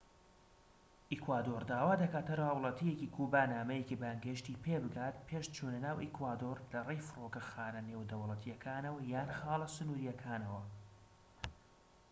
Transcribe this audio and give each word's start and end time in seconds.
ئیکوادۆر 1.13 1.61
داوا 1.71 1.93
دەکات 2.03 2.25
هەر 2.31 2.41
هاوڵاتیەکی 2.47 3.13
کوبا 3.15 3.43
نامەیەکی 3.53 3.99
بانگهێشتی 4.01 4.59
پێبگات 4.65 5.15
پێش 5.27 5.45
چونە 5.55 5.79
ناو 5.85 5.97
ئیکوادۆر 6.05 6.57
لەڕێی 6.73 7.05
فڕۆکەخانە 7.07 7.81
نێودەوڵەتیەکانەوە 7.89 8.99
یان 9.13 9.29
خاڵە 9.37 9.67
سنوریەکانەوە 9.75 10.63